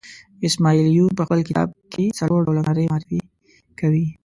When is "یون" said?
0.97-1.11